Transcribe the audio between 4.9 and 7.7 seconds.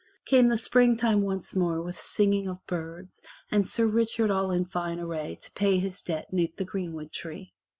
array to pay his debt 'neath the greenwood tree.